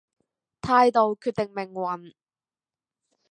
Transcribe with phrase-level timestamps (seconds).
[0.61, 2.11] 態度決定命運